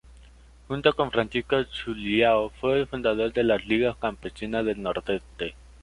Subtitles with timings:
[0.67, 5.53] Junto con Francisco Julião fue fundador de las 'Ligas Campesinas del Nordeste'.